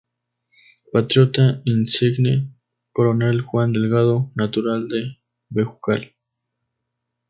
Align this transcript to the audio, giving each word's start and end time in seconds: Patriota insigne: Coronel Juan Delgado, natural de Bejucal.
Patriota 0.91 1.61
insigne: 1.65 2.49
Coronel 2.91 3.41
Juan 3.43 3.71
Delgado, 3.71 4.31
natural 4.35 4.87
de 4.87 5.19
Bejucal. 5.49 6.15